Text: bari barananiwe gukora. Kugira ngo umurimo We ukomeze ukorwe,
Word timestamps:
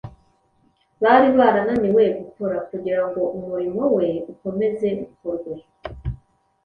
bari 1.03 1.27
barananiwe 1.37 2.03
gukora. 2.19 2.57
Kugira 2.69 3.01
ngo 3.07 3.21
umurimo 3.37 3.81
We 3.95 4.07
ukomeze 4.31 4.89
ukorwe, 5.05 5.53